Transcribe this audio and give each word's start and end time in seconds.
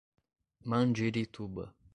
Mandirituba 0.69 1.63